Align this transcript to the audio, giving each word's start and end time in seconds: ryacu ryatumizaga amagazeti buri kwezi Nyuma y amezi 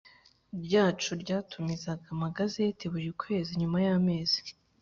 ryacu 0.65 1.11
ryatumizaga 1.23 2.07
amagazeti 2.15 2.83
buri 2.93 3.09
kwezi 3.21 3.51
Nyuma 3.61 3.77
y 3.85 3.89
amezi 3.97 4.41